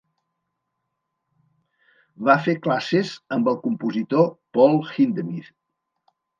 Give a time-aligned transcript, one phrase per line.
[2.29, 5.57] Va fer classes amb el compositor Paul Hindemith.